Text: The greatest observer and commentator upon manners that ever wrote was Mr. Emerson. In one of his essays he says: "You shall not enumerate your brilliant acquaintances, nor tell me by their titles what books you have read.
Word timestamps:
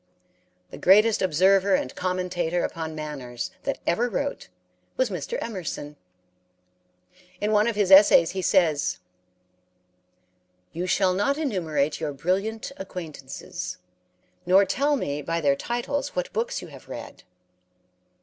The 0.71 0.79
greatest 0.79 1.21
observer 1.21 1.75
and 1.75 1.95
commentator 1.95 2.63
upon 2.63 2.95
manners 2.95 3.51
that 3.65 3.77
ever 3.85 4.09
wrote 4.09 4.47
was 4.97 5.11
Mr. 5.11 5.37
Emerson. 5.39 5.95
In 7.39 7.51
one 7.51 7.67
of 7.67 7.75
his 7.75 7.91
essays 7.91 8.31
he 8.31 8.41
says: 8.41 8.97
"You 10.73 10.87
shall 10.87 11.13
not 11.13 11.37
enumerate 11.37 11.99
your 11.99 12.13
brilliant 12.13 12.71
acquaintances, 12.77 13.77
nor 14.43 14.65
tell 14.65 14.95
me 14.95 15.21
by 15.21 15.39
their 15.39 15.55
titles 15.55 16.15
what 16.15 16.33
books 16.33 16.63
you 16.63 16.69
have 16.69 16.89
read. 16.89 17.21